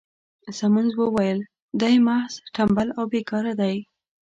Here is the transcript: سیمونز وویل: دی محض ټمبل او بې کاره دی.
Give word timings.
سیمونز 0.57 0.91
وویل: 0.97 1.39
دی 1.81 1.95
محض 2.07 2.33
ټمبل 2.55 2.87
او 2.97 3.03
بې 3.11 3.21
کاره 3.29 3.53
دی. 3.61 3.75